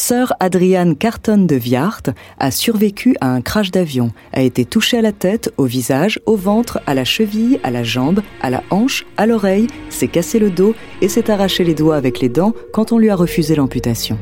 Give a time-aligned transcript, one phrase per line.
[0.00, 2.04] Sœur Adriane Carton de Viart
[2.38, 6.36] a survécu à un crash d'avion, a été touchée à la tête, au visage, au
[6.36, 10.50] ventre, à la cheville, à la jambe, à la hanche, à l'oreille, s'est cassé le
[10.50, 14.18] dos et s'est arraché les doigts avec les dents quand on lui a refusé l'amputation.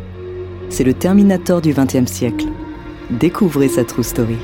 [0.71, 2.47] C'est le Terminator du XXe siècle.
[3.11, 4.39] Découvrez sa true story.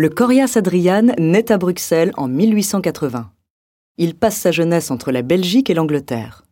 [0.00, 3.32] Le Corias Adrian naît à Bruxelles en 1880.
[3.96, 6.44] Il passe sa jeunesse entre la Belgique et l'Angleterre.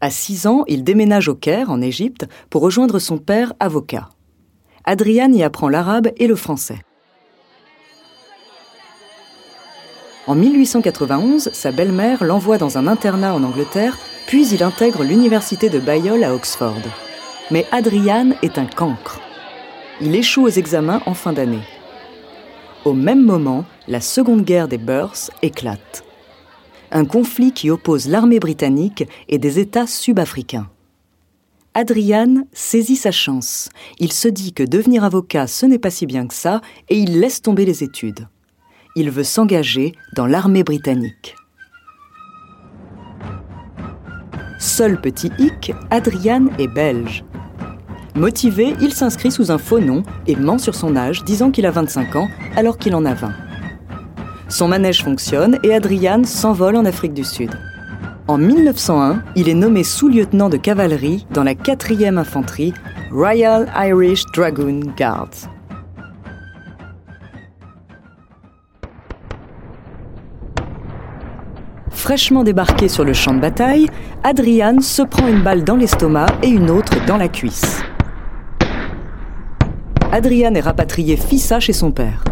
[0.00, 4.10] À 6 ans, il déménage au Caire, en Égypte, pour rejoindre son père, avocat.
[4.84, 6.80] Adrian y apprend l'arabe et le français.
[10.26, 13.96] En 1891, sa belle-mère l'envoie dans un internat en Angleterre,
[14.26, 16.82] puis il intègre l'université de Balliol à Oxford.
[17.52, 19.20] Mais Adrian est un cancre.
[20.00, 21.62] Il échoue aux examens en fin d'année.
[22.84, 26.04] Au même moment, la Seconde Guerre des Boers éclate.
[26.90, 30.68] Un conflit qui oppose l'armée britannique et des États sud-africains.
[31.72, 33.70] Adrian saisit sa chance.
[33.98, 37.20] Il se dit que devenir avocat, ce n'est pas si bien que ça, et il
[37.20, 38.28] laisse tomber les études.
[38.96, 41.36] Il veut s'engager dans l'armée britannique.
[44.60, 47.24] Seul petit hic, Adrian est belge.
[48.16, 51.72] Motivé, il s'inscrit sous un faux nom et ment sur son âge, disant qu'il a
[51.72, 53.32] 25 ans alors qu'il en a 20.
[54.48, 57.50] Son manège fonctionne et Adrian s'envole en Afrique du Sud.
[58.28, 62.72] En 1901, il est nommé sous-lieutenant de cavalerie dans la 4e infanterie
[63.10, 65.50] Royal Irish Dragoon Guards.
[71.90, 73.88] Fraîchement débarqué sur le champ de bataille,
[74.22, 77.82] Adrian se prend une balle dans l'estomac et une autre dans la cuisse.
[80.16, 82.22] Adrian est rapatrié fissa chez son père.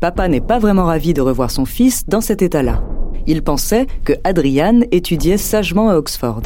[0.00, 2.82] Papa n'est pas vraiment ravi de revoir son fils dans cet état-là.
[3.26, 6.40] Il pensait que Adrian étudiait sagement à Oxford.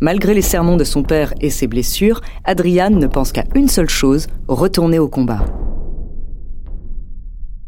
[0.00, 3.88] Malgré les sermons de son père et ses blessures, Adrian ne pense qu'à une seule
[3.88, 5.44] chose, retourner au combat.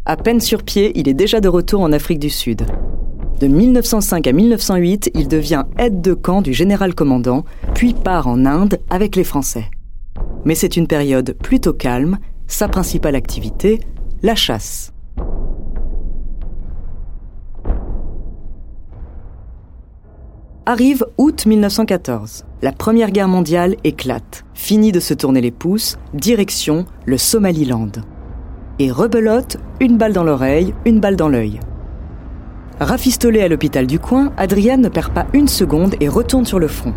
[0.06, 2.66] À peine sur pied, il est déjà de retour en Afrique du Sud.
[3.38, 7.44] De 1905 à 1908, il devient aide de camp du général commandant,
[7.76, 9.70] puis part en Inde avec les Français
[10.44, 13.80] mais c'est une période plutôt calme, sa principale activité,
[14.22, 14.92] la chasse.
[20.66, 22.44] Arrive août 1914.
[22.62, 24.44] La Première Guerre mondiale éclate.
[24.54, 27.90] Fini de se tourner les pouces, direction le Somaliland.
[28.78, 31.58] Et rebelote, une balle dans l'oreille, une balle dans l'œil.
[32.78, 36.68] Rafistolé à l'hôpital du coin, Adrian ne perd pas une seconde et retourne sur le
[36.68, 36.94] front.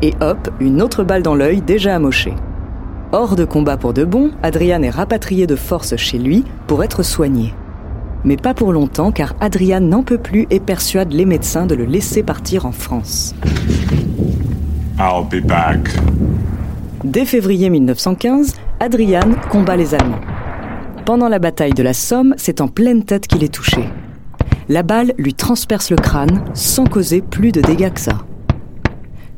[0.00, 2.34] Et hop, une autre balle dans l'œil déjà amochée.
[3.10, 7.02] Hors de combat pour de bon, Adrian est rapatrié de force chez lui pour être
[7.02, 7.54] soigné.
[8.22, 11.86] Mais pas pour longtemps car Adrian n'en peut plus et persuade les médecins de le
[11.86, 13.34] laisser partir en France.
[14.98, 15.88] I'll be back.
[17.02, 20.20] Dès février 1915, Adrian combat les Allemands.
[21.06, 23.88] Pendant la bataille de la Somme, c'est en pleine tête qu'il est touché.
[24.68, 28.18] La balle lui transperce le crâne sans causer plus de dégâts que ça.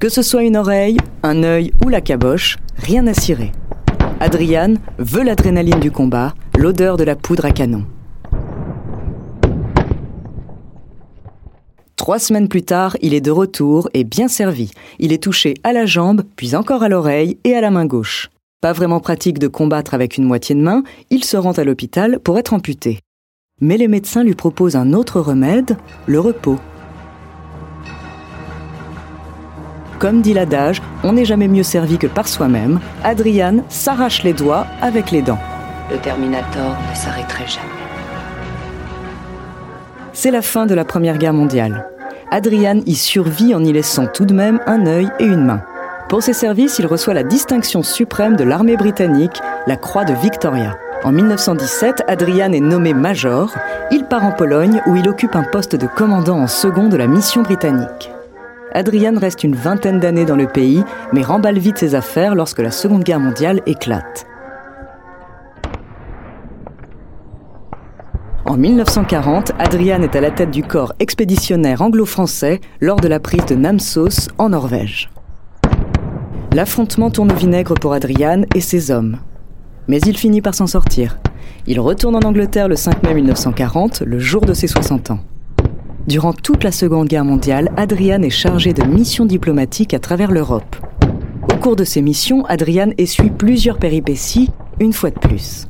[0.00, 3.52] Que ce soit une oreille, un œil ou la caboche, rien à cirer.
[4.22, 7.86] Adrian veut l'adrénaline du combat, l'odeur de la poudre à canon.
[11.96, 14.72] Trois semaines plus tard, il est de retour et bien servi.
[14.98, 18.28] Il est touché à la jambe, puis encore à l'oreille et à la main gauche.
[18.60, 22.20] Pas vraiment pratique de combattre avec une moitié de main, il se rend à l'hôpital
[22.20, 22.98] pour être amputé.
[23.62, 26.58] Mais les médecins lui proposent un autre remède, le repos.
[30.00, 32.80] Comme dit l'adage, on n'est jamais mieux servi que par soi-même.
[33.04, 35.38] Adriane s'arrache les doigts avec les dents.
[35.90, 37.68] Le Terminator ne s'arrêterait jamais.
[40.14, 41.86] C'est la fin de la Première Guerre mondiale.
[42.30, 45.60] Adrian y survit en y laissant tout de même un œil et une main.
[46.08, 50.78] Pour ses services, il reçoit la distinction suprême de l'armée britannique, la Croix de Victoria.
[51.04, 53.54] En 1917, Adrian est nommé major.
[53.90, 57.06] Il part en Pologne où il occupe un poste de commandant en second de la
[57.06, 58.10] mission britannique.
[58.72, 62.70] Adrian reste une vingtaine d'années dans le pays, mais remballe vite ses affaires lorsque la
[62.70, 64.26] Seconde Guerre mondiale éclate.
[68.46, 73.44] En 1940, Adrian est à la tête du corps expéditionnaire anglo-français lors de la prise
[73.46, 75.10] de Namsos en Norvège.
[76.52, 79.18] L'affrontement tourne au vinaigre pour Adrian et ses hommes.
[79.86, 81.18] Mais il finit par s'en sortir.
[81.66, 85.20] Il retourne en Angleterre le 5 mai 1940, le jour de ses 60 ans.
[86.06, 90.76] Durant toute la Seconde Guerre mondiale, Adrian est chargé de missions diplomatiques à travers l'Europe.
[91.52, 94.50] Au cours de ces missions, Adrian essuie plusieurs péripéties,
[94.80, 95.66] une fois de plus.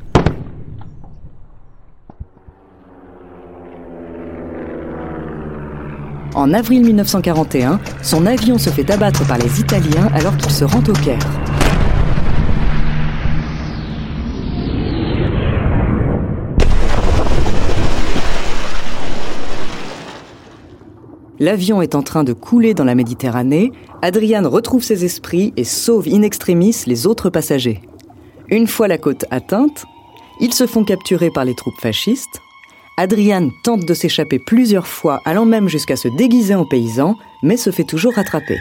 [6.33, 10.79] En avril 1941, son avion se fait abattre par les Italiens alors qu'il se rend
[10.87, 11.19] au Caire.
[21.41, 23.71] L'avion est en train de couler dans la Méditerranée,
[24.03, 27.81] Adrian retrouve ses esprits et sauve in extremis les autres passagers.
[28.49, 29.85] Une fois la côte atteinte,
[30.39, 32.39] ils se font capturer par les troupes fascistes,
[32.95, 37.71] Adrian tente de s'échapper plusieurs fois, allant même jusqu'à se déguiser en paysan, mais se
[37.71, 38.59] fait toujours rattraper.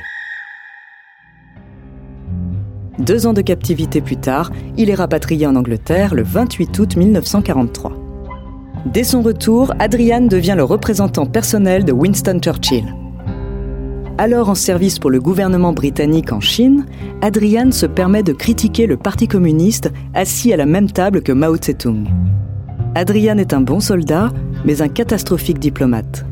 [2.99, 8.00] Deux ans de captivité plus tard, il est rapatrié en Angleterre le 28 août 1943.
[8.87, 12.95] Dès son retour, Adrian devient le représentant personnel de Winston Churchill.
[14.17, 16.87] Alors en service pour le gouvernement britannique en Chine,
[17.21, 21.57] Adrian se permet de critiquer le Parti communiste assis à la même table que Mao
[21.57, 22.07] Tse-tung.
[22.95, 24.31] Adrian est un bon soldat,
[24.65, 26.25] mais un catastrophique diplomate.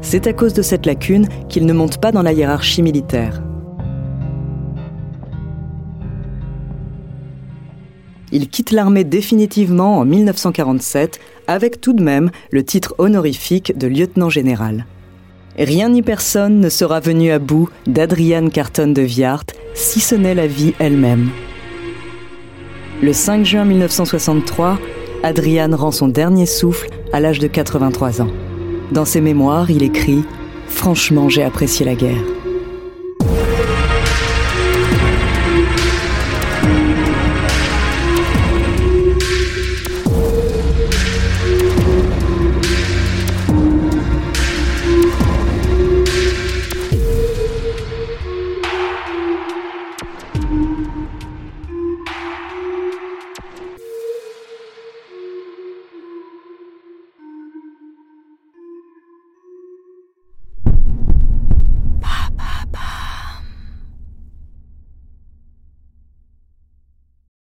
[0.00, 3.40] C'est à cause de cette lacune qu'il ne monte pas dans la hiérarchie militaire.
[8.32, 14.30] Il quitte l'armée définitivement en 1947 avec tout de même le titre honorifique de lieutenant
[14.30, 14.86] général.
[15.58, 19.44] Rien ni personne ne sera venu à bout d'Adrian Carton de Viart,
[19.74, 21.28] si ce n'est la vie elle-même.
[23.02, 24.78] Le 5 juin 1963,
[25.22, 28.30] Adrian rend son dernier souffle à l'âge de 83 ans.
[28.92, 30.18] Dans ses mémoires, il écrit⁇
[30.68, 32.22] Franchement, j'ai apprécié la guerre.